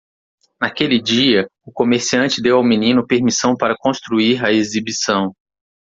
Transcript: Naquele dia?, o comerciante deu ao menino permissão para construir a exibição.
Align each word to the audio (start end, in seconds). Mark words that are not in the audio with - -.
Naquele 0.59 0.99
dia?, 0.99 1.47
o 1.63 1.71
comerciante 1.71 2.41
deu 2.41 2.57
ao 2.57 2.63
menino 2.63 3.05
permissão 3.05 3.55
para 3.55 3.75
construir 3.77 4.43
a 4.43 4.51
exibição. 4.51 5.31